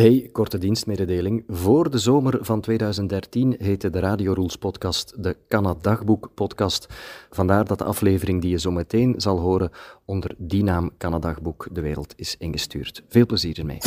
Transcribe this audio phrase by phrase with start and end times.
[0.00, 1.44] Hey, korte dienstmededeling.
[1.48, 6.86] Voor de zomer van 2013 heette de Radio podcast de Canadagboek podcast.
[7.30, 9.70] Vandaar dat de aflevering die je zo meteen zal horen
[10.04, 13.02] onder die naam Canadagboek de wereld is ingestuurd.
[13.08, 13.78] Veel plezier ermee.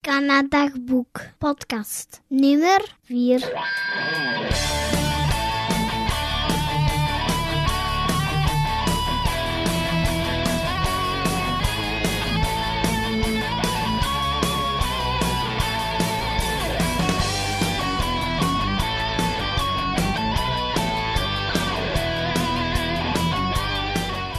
[0.00, 3.52] Canadagboek podcast nummer 4.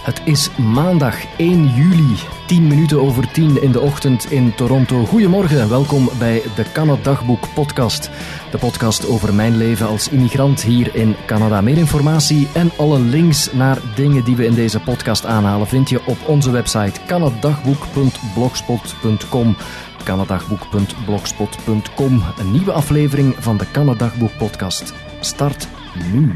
[0.08, 5.06] Het is maandag 1 juli, 10 minuten over 10 in de ochtend in Toronto.
[5.06, 8.10] Goedemorgen en welkom bij de Canada Dagboek podcast.
[8.52, 11.62] De podcast over mijn leven als immigrant hier in Canada.
[11.62, 16.06] Meer informatie en alle links naar dingen die we in deze podcast aanhalen vind je
[16.06, 19.56] op onze website canadagboek.blogspot.com
[20.04, 22.24] canadagboek.blogspot.com.
[22.38, 25.68] Een nieuwe aflevering van de Canadagboek podcast start
[26.12, 26.34] nu.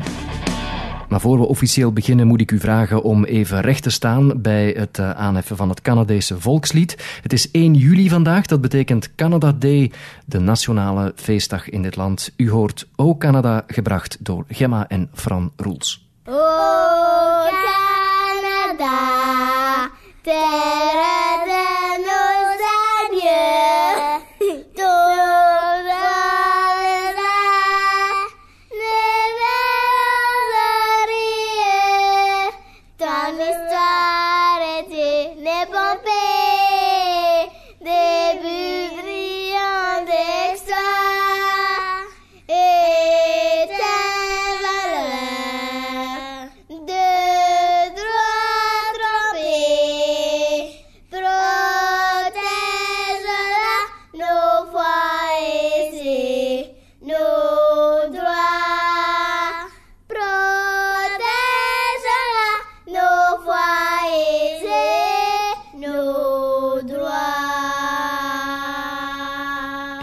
[1.11, 4.75] Maar voor we officieel beginnen moet ik u vragen om even recht te staan bij
[4.77, 7.19] het uh, aanheffen van het Canadese volkslied.
[7.21, 9.91] Het is 1 juli vandaag, dat betekent Canada Day,
[10.25, 12.33] de nationale feestdag in dit land.
[12.37, 16.07] U hoort O Canada, gebracht door Gemma en Fran Roels.
[16.25, 16.33] O
[18.69, 18.99] Canada,
[20.21, 21.20] terre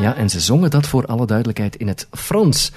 [0.01, 2.73] Ja, en ze zongen dat voor alle duidelijkheid in het Frans.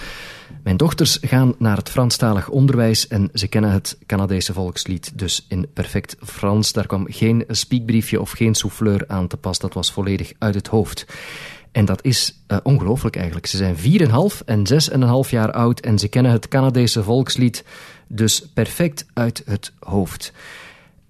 [0.64, 5.68] Mijn dochters gaan naar het Franstalig onderwijs en ze kennen het Canadese volkslied dus in
[5.74, 6.72] perfect Frans.
[6.72, 10.68] Daar kwam geen spiekbriefje of geen souffleur aan te pas, dat was volledig uit het
[10.68, 11.06] hoofd.
[11.72, 13.46] En dat is uh, ongelooflijk eigenlijk.
[13.46, 14.64] Ze zijn 4,5 en
[15.26, 17.64] 6,5 jaar oud en ze kennen het Canadese volkslied
[18.08, 20.34] dus perfect uit het hoofd.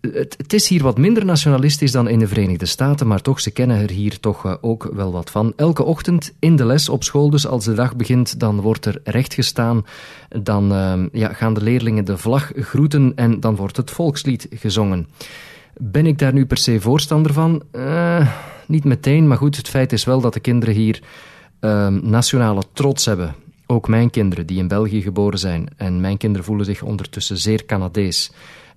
[0.01, 3.81] Het, is hier wat minder nationalistisch dan in de Verenigde Staten, maar toch, ze kennen
[3.81, 5.53] er hier toch uh, ook wel wat van.
[5.55, 8.99] Elke ochtend in de les op school, dus als de dag begint, dan wordt er
[9.03, 9.85] recht gestaan.
[10.29, 15.07] Dan uh, ja, gaan de leerlingen de vlag groeten en dan wordt het volkslied gezongen.
[15.77, 17.63] Ben ik daar nu per se voorstander van?
[17.71, 18.27] Uh,
[18.67, 21.01] niet meteen, maar goed, het feit is wel dat de kinderen hier
[22.01, 23.35] nationale trots hebben.
[23.65, 25.67] Ook mijn kinderen, die in België geboren zijn.
[25.77, 28.31] En mijn kinderen voelen zich ondertussen zeer Canadees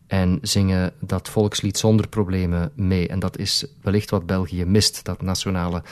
[0.07, 3.09] en zingen dat volkslied zonder problemen mee.
[3.09, 5.83] En dat is wellicht wat België mist, dat nationale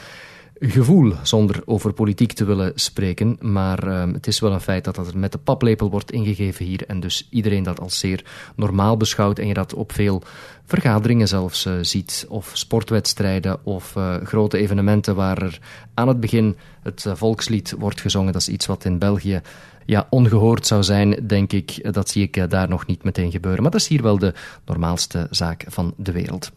[0.65, 3.37] gevoel, zonder over politiek te willen spreken.
[3.41, 6.87] Maar uh, het is wel een feit dat dat met de paplepel wordt ingegeven hier
[6.87, 8.25] en dus iedereen dat als zeer
[8.57, 10.23] normaal beschouwt en je dat op veel
[10.65, 15.59] vergaderingen zelfs uh, ziet, of sportwedstrijden of uh, grote evenementen waar er
[15.95, 18.33] aan het begin het volkslied wordt gezongen.
[18.33, 19.41] Dat is iets wat in België
[19.87, 21.93] ja, ongehoord zou zijn, denk ik.
[21.93, 23.63] Dat zie ik daar nog niet meteen gebeuren.
[23.63, 24.35] Maar dat is hier wel de
[24.65, 26.53] normaalste zaak van de wereld.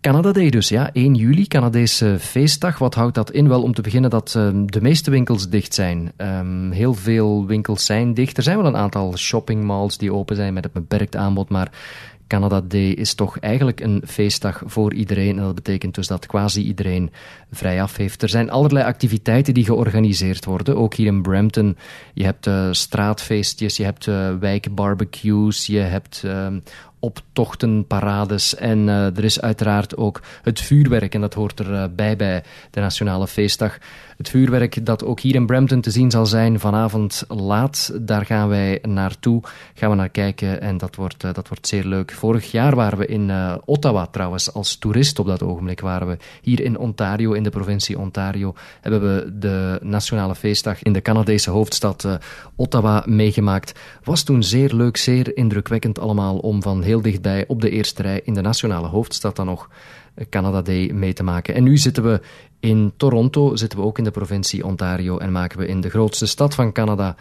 [0.00, 0.92] Canada Day dus, ja.
[0.92, 2.78] 1 juli, Canadese feestdag.
[2.78, 3.48] Wat houdt dat in?
[3.48, 6.12] Wel, om te beginnen dat uh, de meeste winkels dicht zijn.
[6.16, 8.36] Um, heel veel winkels zijn dicht.
[8.36, 11.70] Er zijn wel een aantal shoppingmalls die open zijn met een beperkt aanbod, maar
[12.28, 15.38] Canada Day is toch eigenlijk een feestdag voor iedereen.
[15.38, 17.10] En dat betekent dus dat quasi iedereen
[17.52, 18.22] vrij af heeft.
[18.22, 20.76] Er zijn allerlei activiteiten die georganiseerd worden.
[20.76, 21.76] Ook hier in Brampton.
[22.14, 26.46] Je hebt uh, straatfeestjes, je hebt uh, wijkbarbecues, je hebt uh,
[27.00, 28.54] optochten, parades.
[28.54, 31.14] En uh, er is uiteraard ook het vuurwerk.
[31.14, 33.78] En dat hoort erbij bij de Nationale Feestdag.
[34.16, 37.92] Het vuurwerk dat ook hier in Brampton te zien zal zijn vanavond laat.
[38.00, 39.42] Daar gaan wij naartoe,
[39.74, 40.60] gaan we naar kijken.
[40.60, 42.12] En dat wordt, uh, dat wordt zeer leuk.
[42.12, 46.16] Vorig jaar waren we in uh, Ottawa trouwens, als toerist op dat ogenblik waren we.
[46.42, 51.50] Hier in Ontario, in de provincie Ontario, hebben we de Nationale Feestdag in de Canadese
[51.50, 52.14] hoofdstad uh,
[52.56, 53.78] Ottawa meegemaakt.
[54.04, 58.20] Was toen zeer leuk, zeer indrukwekkend allemaal om van heel dichtbij op de eerste rij
[58.24, 59.70] in de nationale hoofdstad dan nog
[60.30, 61.54] Canada Day mee te maken.
[61.54, 62.20] En nu zitten we
[62.60, 66.26] in Toronto, zitten we ook in de provincie Ontario en maken we in de grootste
[66.26, 67.16] stad van Canada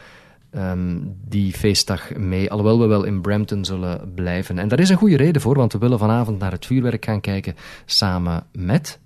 [0.52, 2.52] um, die feestdag mee.
[2.52, 4.60] Alhoewel we wel in Brampton zullen blijven.
[4.60, 7.22] En daar is een goede reden voor, want we willen vanavond naar het vuurwerk gaan
[7.22, 7.56] kijken
[7.86, 9.00] samen met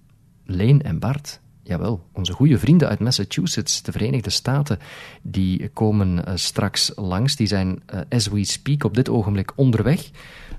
[0.45, 1.40] Leen en Bart.
[1.71, 4.79] Jawel, onze goede vrienden uit Massachusetts, de Verenigde Staten,
[5.21, 7.35] die komen uh, straks langs.
[7.35, 10.09] Die zijn, uh, as we speak, op dit ogenblik onderweg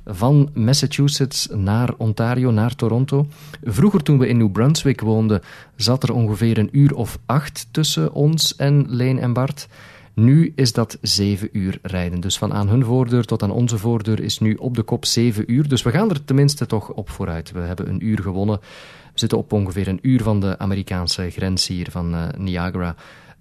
[0.04, 3.26] van Massachusetts naar Ontario, naar Toronto.
[3.62, 5.40] Vroeger, toen we in New Brunswick woonden,
[5.76, 9.68] zat er ongeveer een uur of acht tussen ons en Leen en Bart.
[10.14, 12.20] Nu is dat zeven uur rijden.
[12.20, 15.52] Dus van aan hun voordeur tot aan onze voordeur is nu op de kop zeven
[15.52, 15.68] uur.
[15.68, 17.52] Dus we gaan er tenminste toch op vooruit.
[17.52, 18.60] We hebben een uur gewonnen.
[19.12, 22.94] We zitten op ongeveer een uur van de Amerikaanse grens hier van uh, Niagara.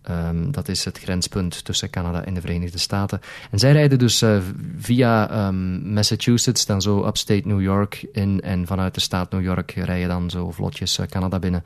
[0.10, 3.20] Um, dat is het grenspunt tussen Canada en de Verenigde Staten.
[3.52, 4.38] En zij rijden dus uh,
[4.78, 8.42] via um, Massachusetts, dan zo upstate New York in.
[8.42, 11.64] En vanuit de staat New York rijden dan zo vlotjes uh, Canada binnen.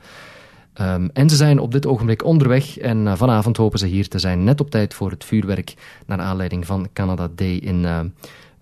[0.80, 4.44] Um, en ze zijn op dit ogenblik onderweg en vanavond hopen ze hier te zijn,
[4.44, 5.74] net op tijd voor het vuurwerk,
[6.06, 8.00] naar aanleiding van Canada Day in uh,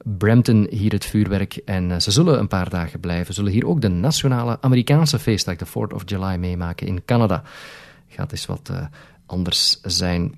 [0.04, 1.56] Brampton, hier het vuurwerk.
[1.56, 5.56] En uh, ze zullen een paar dagen blijven, zullen hier ook de nationale Amerikaanse feestdag,
[5.56, 7.42] de 4th of July, meemaken in Canada.
[8.08, 8.70] Gaat eens wat
[9.26, 10.34] anders zijn.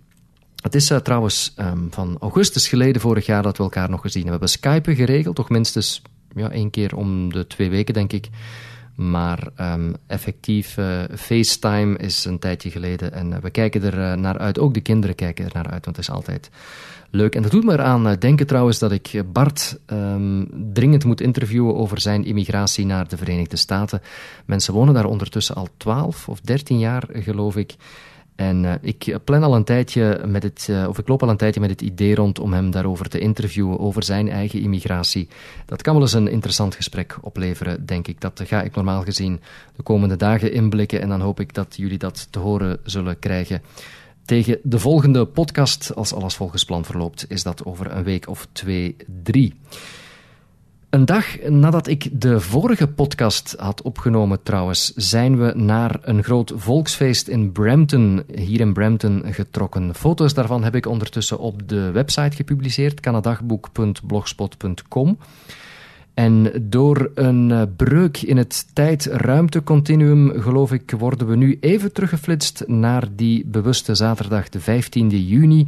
[0.62, 4.40] Het is trouwens um, van augustus geleden vorig jaar dat we elkaar nog gezien hebben.
[4.40, 6.02] We hebben Skype geregeld, toch minstens
[6.34, 8.28] ja, één keer om de twee weken, denk ik.
[8.96, 14.12] Maar um, effectief uh, FaceTime is een tijdje geleden en uh, we kijken er uh,
[14.12, 14.58] naar uit.
[14.58, 16.50] Ook de kinderen kijken er naar uit, want het is altijd
[17.10, 17.34] leuk.
[17.34, 22.00] En dat doet me eraan denken trouwens dat ik Bart um, dringend moet interviewen over
[22.00, 24.02] zijn immigratie naar de Verenigde Staten.
[24.44, 27.76] Mensen wonen daar ondertussen al 12 of 13 jaar, geloof ik.
[28.37, 31.37] En uh, ik plan al een tijdje met het, uh, of ik loop al een
[31.37, 35.29] tijdje met het idee rond om hem daarover te interviewen, over zijn eigen immigratie.
[35.67, 38.21] Dat kan wel eens een interessant gesprek opleveren, denk ik.
[38.21, 39.41] Dat ga ik normaal gezien
[39.77, 43.62] de komende dagen inblikken en dan hoop ik dat jullie dat te horen zullen krijgen.
[44.25, 48.49] Tegen de volgende podcast, als alles volgens plan verloopt, is dat over een week of
[48.53, 49.55] twee, drie.
[50.96, 56.52] Een dag nadat ik de vorige podcast had opgenomen, trouwens, zijn we naar een groot
[56.56, 59.94] volksfeest in Brampton, hier in Brampton, getrokken.
[59.94, 65.19] Foto's daarvan heb ik ondertussen op de website gepubliceerd, kanadagboek.blogspot.com.
[66.14, 73.08] En door een breuk in het tijd-ruimtecontinuum, geloof ik, worden we nu even teruggeflitst naar
[73.16, 75.66] die bewuste zaterdag, de 15e juni.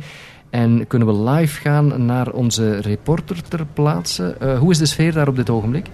[0.50, 4.36] En kunnen we live gaan naar onze reporter ter plaatse.
[4.42, 5.86] Uh, hoe is de sfeer daar op dit ogenblik?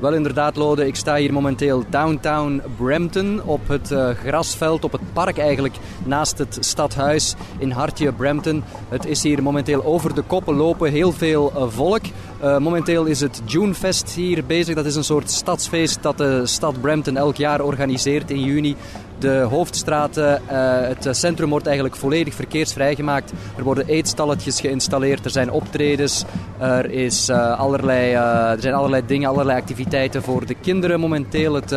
[0.00, 0.86] Wel inderdaad, Lode.
[0.86, 6.38] Ik sta hier momenteel downtown Brampton op het uh, grasveld, op het park eigenlijk, naast
[6.38, 8.62] het stadhuis in hartje Brampton.
[8.88, 12.02] Het is hier momenteel over de koppen lopen, heel veel uh, volk.
[12.42, 14.74] Uh, momenteel is het Junefest hier bezig.
[14.74, 18.76] Dat is een soort stadsfeest dat de stad Brampton elk jaar organiseert in juni.
[19.18, 20.42] De hoofdstraten,
[20.88, 23.32] het centrum wordt eigenlijk volledig verkeersvrij gemaakt.
[23.56, 26.24] Er worden eetstalletjes geïnstalleerd, er zijn optredens,
[26.58, 31.54] er, is, allerlei, er zijn allerlei dingen, allerlei activiteiten voor de kinderen momenteel.
[31.54, 31.74] Het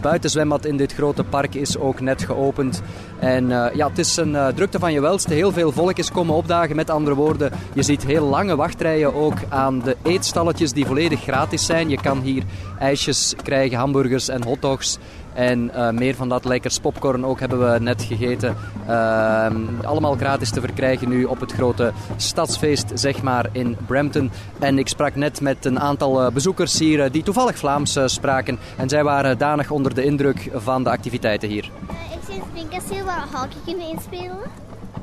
[0.00, 2.82] buitenzwembad in dit grote park is ook net geopend.
[3.18, 5.34] En uh, ja, het is een uh, drukte van je welste.
[5.34, 6.76] Heel veel volk is komen opdagen.
[6.76, 11.66] Met andere woorden, je ziet heel lange wachtrijen ook aan de eetstalletjes die volledig gratis
[11.66, 11.88] zijn.
[11.88, 12.42] Je kan hier
[12.78, 14.98] ijsjes krijgen, hamburgers en hotdogs.
[15.36, 18.56] En uh, meer van dat lekkers popcorn ook hebben we net gegeten.
[18.88, 19.46] Uh,
[19.82, 24.30] allemaal gratis te verkrijgen nu op het grote stadsfeest, zeg maar, in Brampton.
[24.58, 28.58] En ik sprak net met een aantal uh, bezoekers hier die toevallig Vlaams spraken.
[28.76, 31.70] En zij waren danig onder de indruk van de activiteiten hier.
[32.12, 34.38] ik zie een springkasteel waar we hockey kunnen inspelen.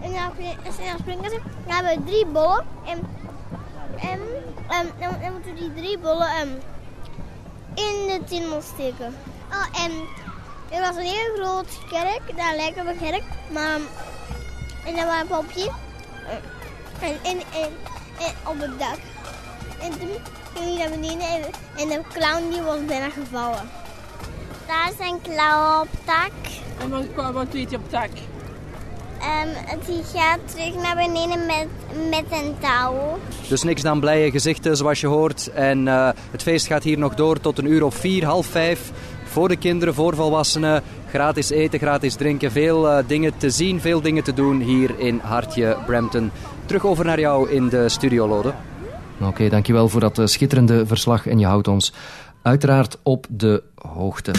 [0.02, 2.66] En een springkasteel dan hebben we drie bollen.
[2.86, 3.00] En,
[4.00, 4.20] en,
[4.68, 6.50] en, dan moeten we die drie bollen um,
[7.74, 9.13] in de tunnel steken.
[9.52, 9.92] Oh, en
[10.74, 13.80] er was een heel groot kerk, dat lijkt op een kerk, maar
[14.86, 15.72] en dat was een popje.
[17.00, 17.70] En, en, en,
[18.20, 18.98] en op het dak.
[19.82, 20.10] En toen
[20.53, 21.42] ging hij naar beneden en,
[21.77, 23.70] en de clown die was bijna gevallen.
[24.68, 26.32] Daar is een clown op dak.
[26.80, 28.10] En wat, wat doet hij op dak?
[29.24, 31.68] Um, die gaat terug naar beneden met,
[32.10, 33.20] met een touw.
[33.48, 35.51] Dus niks dan blije gezichten zoals je hoort.
[35.51, 38.92] En uh, het feest gaat hier nog door tot een uur of vier, half vijf
[39.34, 40.84] voor de kinderen, voor volwassenen.
[41.10, 45.20] Gratis eten, gratis drinken, veel uh, dingen te zien, veel dingen te doen hier in
[45.24, 46.32] Hartje Brampton.
[46.66, 48.54] Terug over naar jou in de studio, Lode.
[49.22, 51.94] Oké, dankjewel voor dat uh, schitterende verslag en je houdt ons
[52.42, 54.32] uiteraard op de hoogte.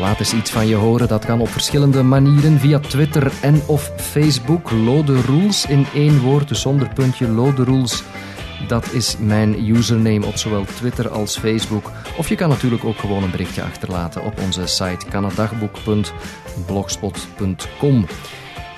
[0.00, 1.08] Laat eens iets van je horen.
[1.08, 4.70] Dat kan op verschillende manieren via Twitter en of Facebook.
[4.70, 7.28] Lode Rules in één woord, dus zonder puntje.
[7.28, 8.02] Lode Rules.
[8.68, 11.90] Dat is mijn username op zowel Twitter als Facebook.
[12.16, 18.06] Of je kan natuurlijk ook gewoon een berichtje achterlaten op onze site kanadagboek.blogspot.com.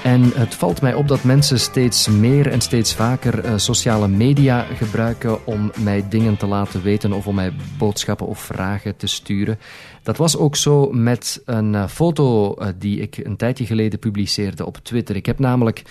[0.03, 4.63] En het valt mij op dat mensen steeds meer en steeds vaker uh, sociale media
[4.63, 9.59] gebruiken om mij dingen te laten weten of om mij boodschappen of vragen te sturen.
[10.03, 14.67] Dat was ook zo met een uh, foto uh, die ik een tijdje geleden publiceerde
[14.67, 15.17] op Twitter.
[15.17, 15.83] Ik heb namelijk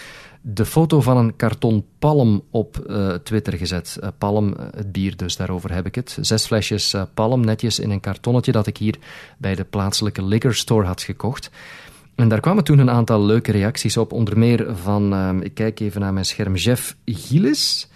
[0.42, 2.74] de foto van een karton palm op
[3.24, 4.00] Twitter gezet.
[4.18, 6.18] Palm, het bier dus, daarover heb ik het.
[6.22, 8.96] Zes flesjes palm, netjes in een kartonnetje dat ik hier
[9.38, 11.50] bij de plaatselijke liquor store had gekocht.
[12.16, 15.80] En daar kwamen toen een aantal leuke reacties op, onder meer van, ehm, ik kijk
[15.80, 17.90] even naar mijn scherm, Jeff Gilles.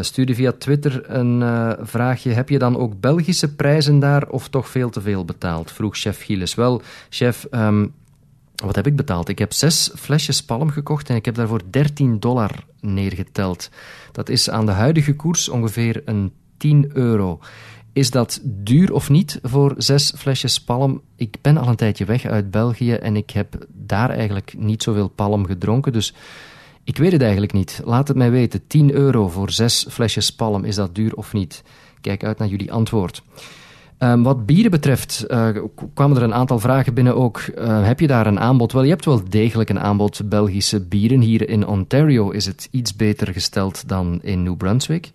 [0.00, 1.42] stuurde via Twitter een
[1.86, 5.72] vraagje: Heb je dan ook Belgische prijzen daar of toch veel te veel betaald?
[5.72, 6.54] Vroeg chef Gilles.
[6.54, 7.92] Wel, chef, um,
[8.54, 9.28] wat heb ik betaald?
[9.28, 12.50] Ik heb zes flesjes palm gekocht en ik heb daarvoor 13 dollar
[12.80, 13.70] neergeteld.
[14.12, 17.40] Dat is aan de huidige koers ongeveer een 10 euro.
[17.94, 21.00] Is dat duur of niet voor zes flesjes palm?
[21.16, 25.08] Ik ben al een tijdje weg uit België en ik heb daar eigenlijk niet zoveel
[25.08, 25.92] palm gedronken.
[25.92, 26.14] Dus
[26.84, 27.80] ik weet het eigenlijk niet.
[27.84, 28.66] Laat het mij weten.
[28.66, 31.62] 10 euro voor zes flesjes palm, is dat duur of niet?
[32.00, 33.22] Kijk uit naar jullie antwoord.
[33.98, 35.48] Um, wat bieren betreft uh,
[35.94, 37.42] kwamen er een aantal vragen binnen ook.
[37.58, 38.72] Uh, heb je daar een aanbod?
[38.72, 41.20] Wel, je hebt wel degelijk een aanbod Belgische bieren.
[41.20, 45.12] Hier in Ontario is het iets beter gesteld dan in New Brunswick.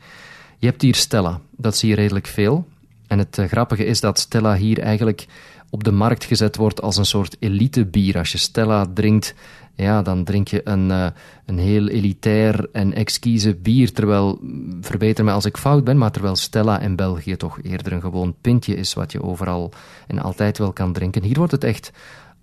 [0.59, 2.67] Je hebt hier Stella, dat zie je redelijk veel.
[3.07, 5.25] En het uh, grappige is dat Stella hier eigenlijk
[5.69, 8.17] op de markt gezet wordt als een soort elite bier.
[8.17, 9.33] Als je Stella drinkt,
[9.75, 11.07] ja, dan drink je een, uh,
[11.45, 13.93] een heel elitair en exquise bier.
[13.93, 14.39] Terwijl,
[14.81, 18.35] verbeter me als ik fout ben, maar terwijl Stella in België toch eerder een gewoon
[18.41, 19.71] pintje is wat je overal
[20.07, 21.23] en altijd wel kan drinken.
[21.23, 21.91] Hier wordt het echt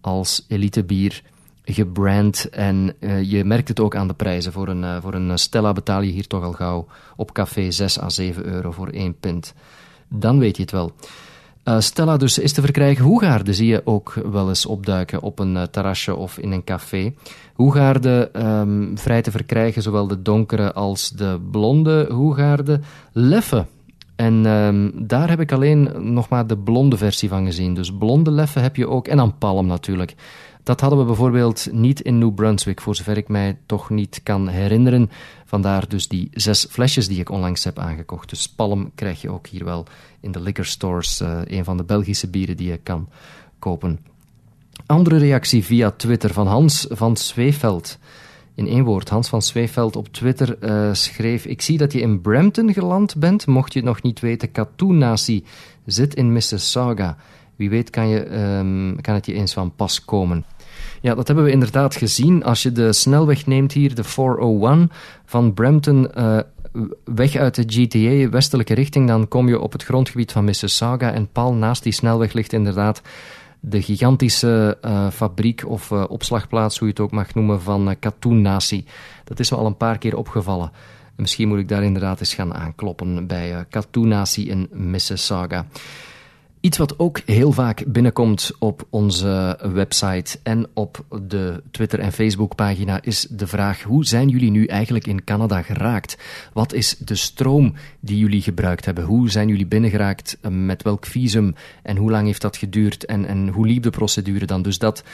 [0.01, 1.23] als elite bier
[1.67, 4.53] gebrand en uh, je merkt het ook aan de prijzen.
[4.53, 8.01] Voor een, uh, voor een Stella betaal je hier toch al gauw op café 6
[8.01, 9.55] à 7 euro voor één pint.
[10.09, 10.93] Dan weet je het wel.
[11.65, 13.05] Uh, Stella dus is te verkrijgen.
[13.05, 17.15] Hoegaarden zie je ook wel eens opduiken op een terrasje of in een café.
[17.55, 22.85] Hoegaarden um, vrij te verkrijgen, zowel de donkere als de blonde hoegaarden.
[23.13, 23.67] Leffe.
[24.17, 27.75] En um, daar heb ik alleen nog maar de blonde versie van gezien.
[27.75, 29.09] Dus blonde leffe heb je ook.
[29.09, 30.15] En dan palm natuurlijk.
[30.67, 34.49] Dat hadden we bijvoorbeeld niet in New Brunswick, voor zover ik mij toch niet kan
[34.49, 35.11] herinneren.
[35.45, 38.29] Vandaar dus die zes flesjes die ik onlangs heb aangekocht.
[38.29, 39.87] Dus palm krijg je ook hier wel
[40.21, 41.21] in de liquor stores.
[41.21, 43.09] Uh, een van de Belgische bieren die je kan
[43.59, 43.99] kopen.
[44.87, 47.99] Andere reactie via Twitter van Hans van Zweefeld.
[48.55, 52.21] In één woord, Hans van Zweefeld op Twitter uh, schreef: Ik zie dat je in
[52.21, 53.47] Brampton geland bent.
[53.47, 55.45] Mocht je het nog niet weten, Katoen Nazi
[55.85, 57.17] zit in Mississauga.
[57.57, 60.45] Wie weet kan, je, um, kan het je eens van pas komen.
[61.01, 62.45] Ja, dat hebben we inderdaad gezien.
[62.45, 64.91] Als je de snelweg neemt hier, de 401
[65.25, 66.39] van Brampton, uh,
[67.05, 71.13] weg uit de GTA, westelijke richting, dan kom je op het grondgebied van Mississauga.
[71.13, 73.03] En pal naast die snelweg ligt inderdaad
[73.61, 77.95] de gigantische uh, fabriek of uh, opslagplaats, hoe je het ook mag noemen, van uh,
[77.99, 78.43] Katoen.
[79.25, 80.71] Dat is me al een paar keer opgevallen.
[81.17, 85.67] Misschien moet ik daar inderdaad eens gaan aankloppen bij uh, Katoen in Mississauga.
[86.67, 93.03] Iets wat ook heel vaak binnenkomt op onze website en op de Twitter- en Facebook-pagina
[93.03, 96.19] is de vraag: hoe zijn jullie nu eigenlijk in Canada geraakt?
[96.53, 99.05] Wat is de stroom die jullie gebruikt hebben?
[99.05, 100.39] Hoe zijn jullie binnengeraakt?
[100.51, 101.55] Met welk visum?
[101.83, 103.05] En hoe lang heeft dat geduurd?
[103.05, 104.63] En, en hoe liep de procedure dan?
[104.63, 105.05] Dus dat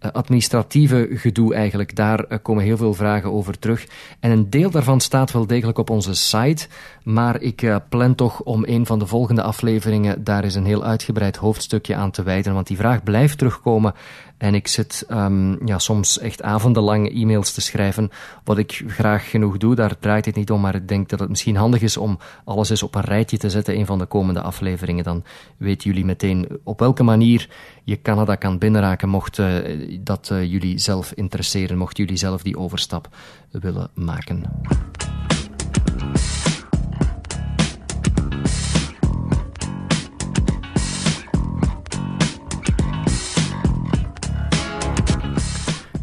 [0.00, 1.96] administratieve gedoe eigenlijk.
[1.96, 3.86] Daar uh, komen heel veel vragen over terug.
[4.20, 6.68] En een deel daarvan staat wel degelijk op onze site.
[7.02, 10.84] Maar ik uh, plan toch om een van de volgende afleveringen daar is een heel
[10.84, 12.54] uitgebreid hoofdstukje aan te wijden.
[12.54, 13.94] Want die vraag blijft terugkomen.
[14.38, 18.10] En ik zit um, ja, soms echt avondenlang e-mails te schrijven.
[18.44, 20.60] Wat ik graag genoeg doe, daar draait het niet om.
[20.60, 23.50] Maar ik denk dat het misschien handig is om alles eens op een rijtje te
[23.50, 23.76] zetten.
[23.78, 25.04] Een van de komende afleveringen.
[25.04, 25.24] Dan
[25.56, 27.48] weten jullie meteen op welke manier
[27.84, 29.08] je Canada kan binnenraken.
[29.08, 31.78] Mocht uh, dat uh, jullie zelf interesseren.
[31.78, 33.08] Mocht jullie zelf die overstap
[33.50, 34.42] willen maken.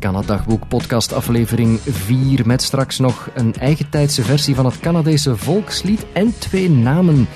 [0.05, 6.05] Canadagboek podcast aflevering 4 met straks nog een eigen tijdse versie van het Canadese volkslied
[6.13, 7.27] en twee namen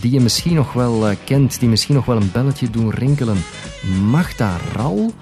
[0.00, 3.36] die je misschien nog wel uh, kent, die misschien nog wel een belletje doen rinkelen.
[4.10, 5.12] Magda Ral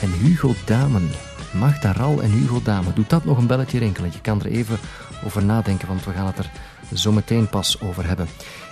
[0.00, 1.10] en Hugo Damen.
[1.52, 2.94] Magda Ral en Hugo Damen.
[2.94, 4.10] Doet dat nog een belletje rinkelen?
[4.12, 4.78] Je kan er even
[5.24, 6.50] over nadenken, want we gaan het er
[6.94, 8.26] zo meteen pas over hebben.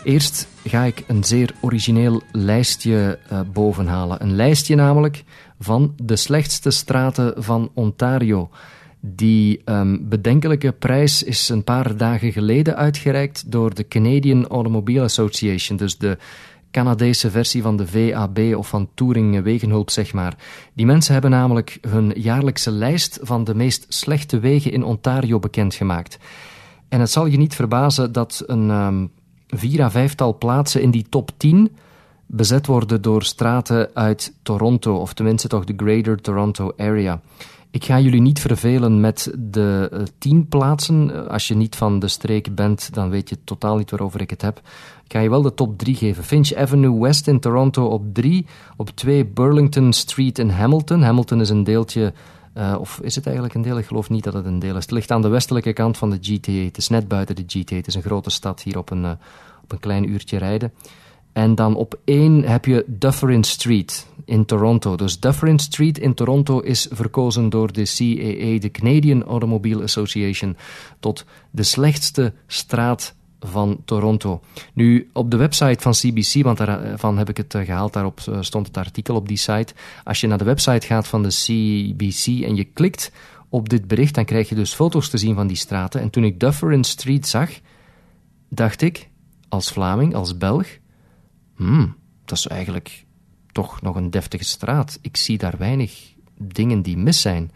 [0.05, 4.23] Eerst ga ik een zeer origineel lijstje uh, bovenhalen.
[4.23, 5.25] Een lijstje namelijk
[5.61, 8.51] van de slechtste straten van Ontario.
[9.01, 15.77] Die um, bedenkelijke prijs is een paar dagen geleden uitgereikt door de Canadian Automobile Association,
[15.77, 16.19] dus de
[16.71, 20.37] Canadese versie van de VAB of van Touring Wegenhulp, zeg maar.
[20.73, 26.19] Die mensen hebben namelijk hun jaarlijkse lijst van de meest slechte wegen in Ontario bekendgemaakt.
[26.95, 29.11] En het zal je niet verbazen dat een um,
[29.47, 31.77] vier à vijftal plaatsen in die top 10
[32.27, 37.21] bezet worden door straten uit Toronto, of tenminste toch de Greater Toronto Area.
[37.71, 41.29] Ik ga jullie niet vervelen met de uh, tien plaatsen.
[41.29, 44.43] Als je niet van de streek bent, dan weet je totaal niet waarover ik het
[44.43, 44.59] heb.
[45.05, 46.25] Ik ga je wel de top drie geven.
[46.25, 48.47] Finch Avenue West in Toronto op drie.
[48.77, 51.03] Op twee Burlington Street in Hamilton.
[51.03, 52.13] Hamilton is een deeltje...
[52.59, 53.79] Uh, of is het eigenlijk een deel?
[53.79, 54.83] Ik geloof niet dat het een deel is.
[54.83, 56.53] Het ligt aan de westelijke kant van de GTA.
[56.53, 57.77] Het is net buiten de GTA.
[57.77, 59.11] Het is een grote stad hier op een, uh,
[59.63, 60.73] op een klein uurtje rijden.
[61.33, 64.97] En dan op één heb je Dufferin Street in Toronto.
[64.97, 70.57] Dus Dufferin Street in Toronto is verkozen door de CAA, de Canadian Automobile Association,
[71.01, 74.41] tot de slechtste straat van Toronto.
[74.73, 78.37] Nu, op de website van CBC, want daarvan heb ik het eh, gehaald, daarop eh,
[78.41, 79.75] stond het artikel op die site.
[80.05, 83.13] Als je naar de website gaat van de CBC en je klikt
[83.49, 86.01] op dit bericht, dan krijg je dus foto's te zien van die straten.
[86.01, 87.51] En toen ik Dufferin Street zag,
[88.49, 89.09] dacht ik,
[89.49, 90.67] als Vlaming, als Belg,
[91.57, 93.05] hmm, dat is eigenlijk
[93.53, 94.99] toch nog een deftige straat.
[95.03, 97.51] Ik zie daar weinig dingen die mis zijn.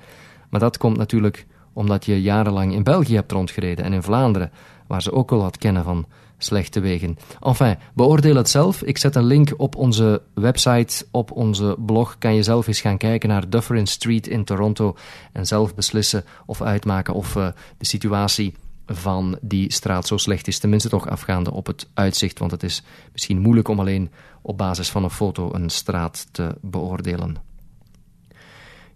[0.50, 4.50] Maar dat komt natuurlijk omdat je jarenlang in België hebt rondgereden en in Vlaanderen,
[4.88, 6.06] waar ze ook wel wat kennen van
[6.38, 7.18] slechte wegen.
[7.40, 8.82] Enfin, beoordeel het zelf.
[8.82, 12.18] Ik zet een link op onze website, op onze blog.
[12.18, 14.96] Kan je zelf eens gaan kijken naar Dufferin Street in Toronto
[15.32, 18.54] en zelf beslissen of uitmaken of uh, de situatie
[18.86, 20.58] van die straat zo slecht is.
[20.58, 24.10] Tenminste toch afgaande op het uitzicht, want het is misschien moeilijk om alleen
[24.42, 27.47] op basis van een foto een straat te beoordelen.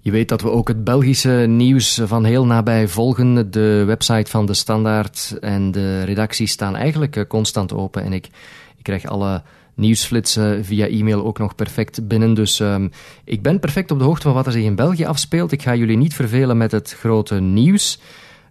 [0.05, 3.51] Je weet dat we ook het Belgische nieuws van heel nabij volgen.
[3.51, 8.03] De website van de Standaard en de redactie staan eigenlijk eh, constant open.
[8.03, 8.27] En ik,
[8.77, 9.43] ik krijg alle
[9.75, 12.35] nieuwsflitsen via e-mail ook nog perfect binnen.
[12.35, 12.91] Dus um,
[13.25, 15.53] ik ben perfect op de hoogte van wat er zich in België afspeelt.
[15.53, 18.01] Ik ga jullie niet vervelen met het grote nieuws.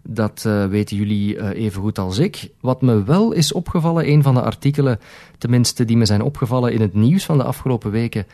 [0.04, 2.50] Dat uh, weten jullie uh, even goed als ik.
[2.62, 5.00] Wat me wel is opgevallen, een van de artikelen,
[5.38, 8.26] tenminste die me zijn opgevallen in het nieuws van de afgelopen weken,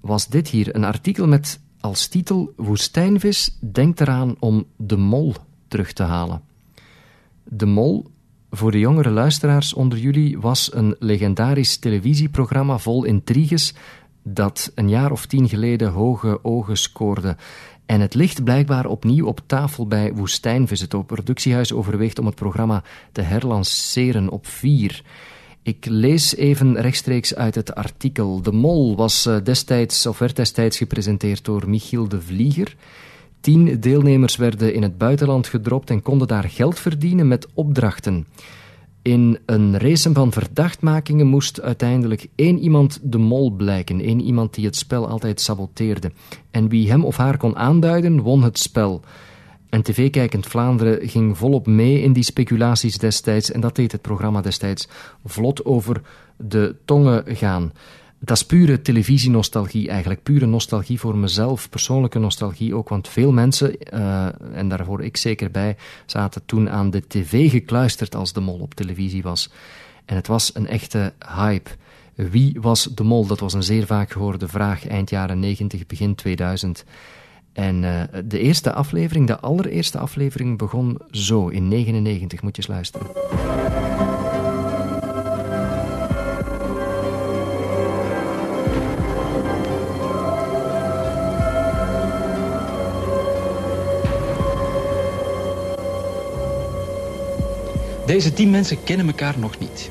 [0.00, 0.74] was dit hier.
[0.74, 5.34] Een artikel met als titel Woestijnvis denkt eraan om de mol
[5.68, 6.42] terug te halen.
[7.44, 8.06] De mol,
[8.50, 13.74] voor de jongere luisteraars onder jullie, was een legendarisch televisieprogramma vol intriges
[14.22, 17.36] dat een jaar of tien geleden hoge ogen scoorde.
[17.86, 20.80] En het ligt blijkbaar opnieuw op tafel bij Woestijnvis.
[20.80, 25.02] Het productiehuis overweegt om het programma te herlanceren op vier.
[25.64, 28.42] Ik lees even rechtstreeks uit het artikel.
[28.42, 32.76] De Mol was eh, destijds, of werd destijds gepresenteerd door Michiel de Vlieger.
[33.40, 38.26] Tien deelnemers werden in het buitenland gedropt en konden daar geld verdienen met opdrachten.
[39.02, 44.64] In een race van verdachtmakingen moest uiteindelijk één iemand de mol blijken, één iemand die
[44.64, 46.12] het spel altijd saboteerde.
[46.50, 49.00] En wie hem of haar kon aanduiden, won het spel.
[49.74, 54.40] En tv-kijkend Vlaanderen ging volop mee in die speculaties destijds en dat deed het programma
[54.40, 54.88] destijds
[55.24, 56.00] vlot over
[56.36, 57.72] de tongen gaan.
[58.18, 63.76] Dat is pure televisienostalgie eigenlijk, pure nostalgie voor mezelf, persoonlijke nostalgie ook, want veel mensen,
[63.94, 68.40] uh, en daar hoor ik zeker bij, zaten toen aan de tv gekluisterd als de
[68.40, 69.50] mol op televisie was.
[70.04, 71.70] En het was een echte hype.
[72.14, 73.26] Wie was de mol?
[73.26, 76.84] Dat was een zeer vaak gehoorde vraag eind jaren 90, begin 2000.
[77.54, 82.42] En uh, de eerste aflevering, de allereerste aflevering, begon zo in 99.
[82.42, 83.06] Moet je eens luisteren.
[98.06, 99.90] Deze tien mensen kennen elkaar nog niet.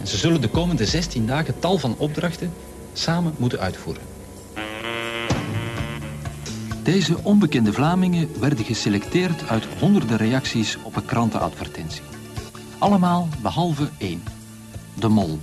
[0.00, 2.52] En ze zullen de komende 16 dagen tal van opdrachten
[2.92, 4.15] samen moeten uitvoeren.
[6.86, 12.02] Deze onbekende Vlamingen werden geselecteerd uit honderden reacties op een krantenadvertentie.
[12.78, 14.22] Allemaal behalve één.
[14.94, 15.40] De mol.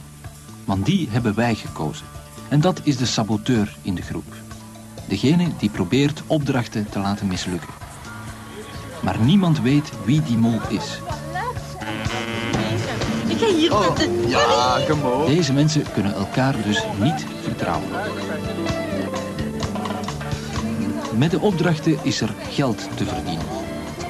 [0.65, 2.05] Want die hebben wij gekozen.
[2.49, 4.33] En dat is de saboteur in de groep.
[5.07, 7.73] Degene die probeert opdrachten te laten mislukken.
[9.01, 10.99] Maar niemand weet wie die mol is.
[13.27, 13.95] Ik ga hier oh,
[14.27, 17.89] Ja, kom Deze mensen kunnen elkaar dus niet vertrouwen.
[21.17, 23.45] Met de opdrachten is er geld te verdienen.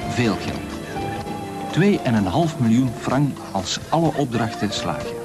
[0.08, 0.62] Veel geld.
[2.54, 5.16] 2,5 miljoen frank als alle opdrachten slagen.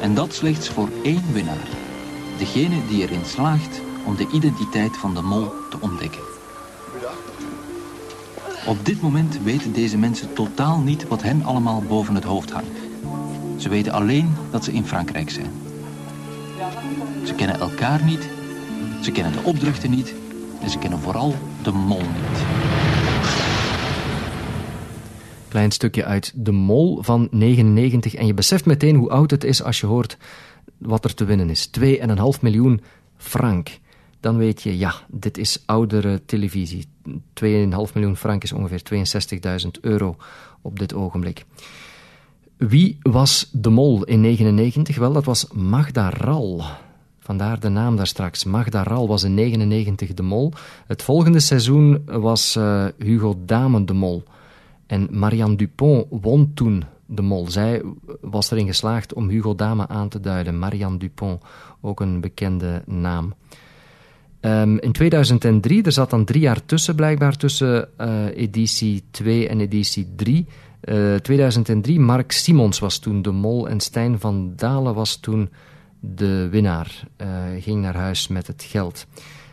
[0.00, 1.68] En dat slechts voor één winnaar.
[2.38, 6.20] Degene die erin slaagt om de identiteit van de mol te ontdekken.
[8.66, 12.78] Op dit moment weten deze mensen totaal niet wat hen allemaal boven het hoofd hangt.
[13.56, 15.52] Ze weten alleen dat ze in Frankrijk zijn.
[17.24, 18.28] Ze kennen elkaar niet,
[19.02, 20.14] ze kennen de opdrachten niet
[20.60, 22.44] en ze kennen vooral de mol niet.
[25.48, 29.62] Klein stukje uit De Mol van 99 en je beseft meteen hoe oud het is
[29.62, 30.16] als je hoort
[30.78, 31.70] wat er te winnen is.
[31.80, 31.86] 2,5
[32.40, 32.80] miljoen
[33.16, 33.78] frank.
[34.20, 36.86] Dan weet je, ja, dit is oudere televisie.
[37.08, 37.12] 2,5
[37.94, 38.82] miljoen frank is ongeveer
[39.64, 40.16] 62.000 euro
[40.62, 41.44] op dit ogenblik.
[42.56, 44.96] Wie was de mol in 99?
[44.96, 46.62] Wel, dat was Magda Ral.
[47.26, 48.44] Vandaar de naam daar straks.
[48.44, 50.52] Magda Ral was in 99 de mol.
[50.86, 54.22] Het volgende seizoen was uh, Hugo Damen de mol.
[54.86, 57.50] En Marianne Dupont won toen de mol.
[57.50, 57.82] Zij
[58.20, 60.58] was erin geslaagd om Hugo Dame aan te duiden.
[60.58, 61.42] Marianne Dupont,
[61.80, 63.34] ook een bekende naam.
[64.40, 69.60] Um, in 2003, er zat dan drie jaar tussen blijkbaar, tussen uh, editie 2 en
[69.60, 70.46] editie 3.
[70.84, 75.48] Uh, 2003, Mark Simons was toen de mol en Stijn van Dalen was toen
[76.14, 77.04] de winnaar.
[77.20, 77.26] Uh,
[77.58, 79.06] ging naar huis met het geld.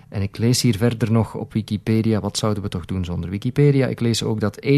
[0.09, 3.87] En ik lees hier verder nog op Wikipedia, wat zouden we toch doen zonder Wikipedia?
[3.87, 4.69] Ik lees ook dat 1,9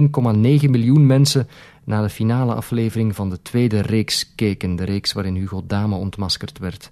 [0.70, 1.48] miljoen mensen
[1.84, 4.76] naar de finale aflevering van de tweede reeks keken.
[4.76, 6.92] De reeks waarin Hugo Dame ontmaskerd werd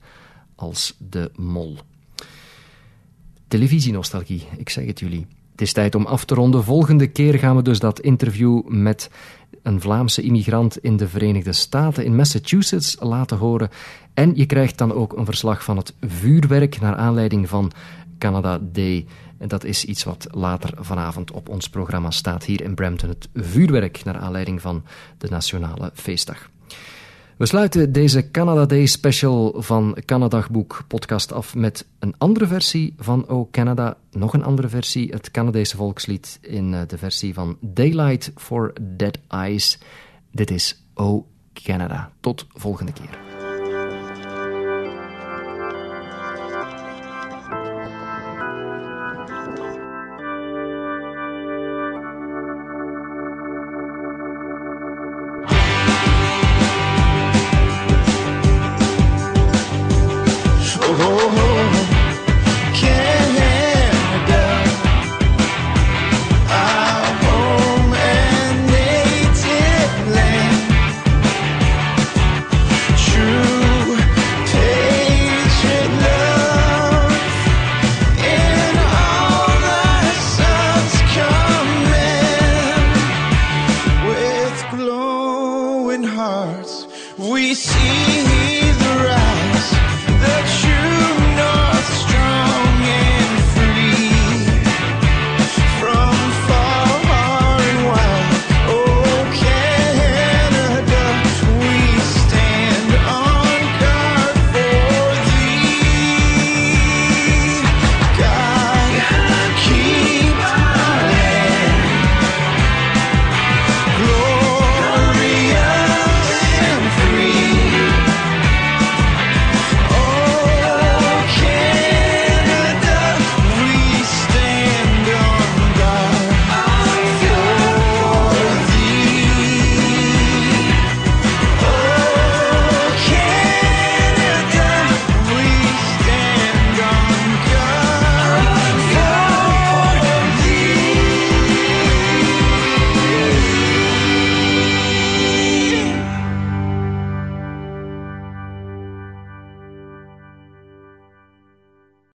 [0.55, 1.77] als de mol.
[3.47, 5.27] Televisienostalgie, ik zeg het jullie.
[5.51, 6.63] Het is tijd om af te ronden.
[6.63, 9.09] Volgende keer gaan we dus dat interview met
[9.63, 13.69] een Vlaamse immigrant in de Verenigde Staten in Massachusetts laten horen.
[14.13, 17.71] En je krijgt dan ook een verslag van het vuurwerk naar aanleiding van
[18.17, 19.05] Canada Day.
[19.37, 23.09] En dat is iets wat later vanavond op ons programma staat hier in Brampton.
[23.09, 24.83] Het vuurwerk naar aanleiding van
[25.17, 26.49] de Nationale Feestdag.
[27.43, 33.27] We sluiten deze Canada Day special van Canadagboek podcast af met een andere versie van
[33.27, 33.97] O Canada.
[34.11, 39.17] Nog een andere versie, het Canadese volkslied in eh, de versie van Daylight for Dead
[39.27, 39.79] Eyes.
[40.31, 42.11] Dit is O Canada.
[42.19, 43.32] Tot volgende keer.